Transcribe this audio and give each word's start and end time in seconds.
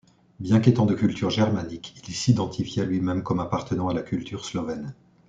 Bien 0.39 0.59
qu'étant 0.61 0.87
de 0.87 0.95
culture 0.95 1.29
germanique, 1.29 2.01
il 2.07 2.15
s’identifiait 2.15 2.87
lui-même 2.87 3.21
comme 3.21 3.39
appartenant 3.39 3.87
à 3.87 3.93
la 3.93 4.01
culture 4.01 4.45
slovène. 4.45 4.95